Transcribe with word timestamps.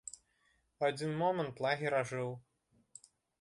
У 0.79 0.87
адзін 0.89 1.11
момант 1.19 1.61
лагер 1.67 1.91
ажыў. 2.01 2.29